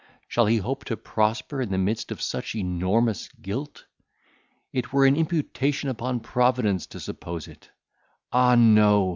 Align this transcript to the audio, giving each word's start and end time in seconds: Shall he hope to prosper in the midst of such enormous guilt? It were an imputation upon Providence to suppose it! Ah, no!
Shall 0.27 0.47
he 0.47 0.57
hope 0.57 0.83
to 0.85 0.97
prosper 0.97 1.61
in 1.61 1.69
the 1.69 1.77
midst 1.77 2.11
of 2.11 2.23
such 2.23 2.55
enormous 2.55 3.27
guilt? 3.39 3.85
It 4.73 4.91
were 4.91 5.05
an 5.05 5.15
imputation 5.15 5.89
upon 5.89 6.21
Providence 6.21 6.87
to 6.87 6.99
suppose 6.99 7.47
it! 7.47 7.69
Ah, 8.31 8.55
no! 8.55 9.09